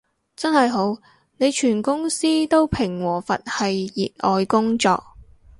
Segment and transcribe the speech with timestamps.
[0.35, 0.99] 真係好，
[1.37, 3.85] 你全公司都平和佛系
[4.17, 4.99] 熱愛工作